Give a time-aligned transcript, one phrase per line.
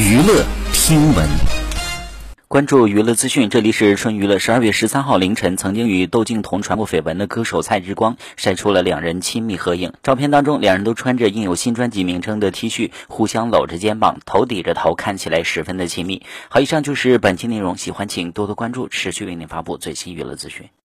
[0.00, 1.28] 娱乐听闻，
[2.48, 4.38] 关注娱乐资讯，这里是春娱乐。
[4.38, 9.92] 十二月十三号凌晨，曾经与窦靖童传过绯闻的歌手蔡志光晒出了两人亲密合影。
[10.02, 16.22] 照片当中，两人都穿着印有新专辑名称的 T 恤，互相搂着肩膀，头抵着头，看起来十分的亲密。
[16.48, 20.70] 好，以上就是本期内容，喜欢请多多关注，持续为您发布最新娱乐资讯。